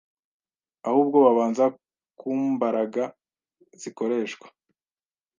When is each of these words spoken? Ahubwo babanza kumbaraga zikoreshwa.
Ahubwo 0.87 1.17
babanza 1.25 1.65
kumbaraga 2.19 3.03
zikoreshwa. 3.81 4.47